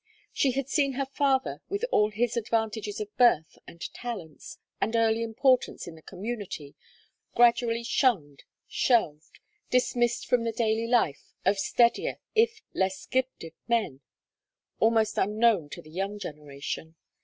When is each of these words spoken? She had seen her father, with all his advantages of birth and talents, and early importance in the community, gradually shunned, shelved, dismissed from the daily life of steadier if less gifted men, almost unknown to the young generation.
She 0.33 0.53
had 0.53 0.67
seen 0.67 0.93
her 0.93 1.05
father, 1.05 1.61
with 1.69 1.85
all 1.91 2.09
his 2.09 2.35
advantages 2.35 2.99
of 2.99 3.15
birth 3.17 3.59
and 3.67 3.79
talents, 3.93 4.57
and 4.81 4.95
early 4.95 5.21
importance 5.21 5.85
in 5.85 5.93
the 5.93 6.01
community, 6.01 6.73
gradually 7.35 7.83
shunned, 7.83 8.41
shelved, 8.67 9.39
dismissed 9.69 10.25
from 10.25 10.43
the 10.43 10.53
daily 10.53 10.87
life 10.87 11.33
of 11.45 11.59
steadier 11.59 12.17
if 12.33 12.63
less 12.73 13.05
gifted 13.05 13.53
men, 13.67 14.01
almost 14.79 15.19
unknown 15.19 15.69
to 15.69 15.83
the 15.83 15.91
young 15.91 16.17
generation. 16.17 16.95